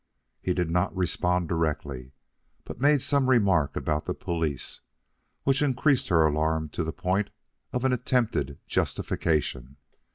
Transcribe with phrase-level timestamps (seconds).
[0.41, 2.13] He did not respond directly,
[2.65, 4.81] but made some remark about the police,
[5.43, 7.29] which increased her alarm to the point
[7.71, 9.77] of an attempted justification.